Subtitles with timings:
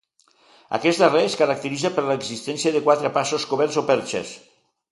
[0.77, 4.37] Aquest carrer es caracteritza per l'existència de quatre passos coberts o perxes.